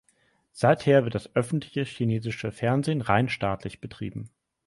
[0.51, 4.31] Seither wird das öffentliche chinesische Fernsehen rein staatlich betrieben.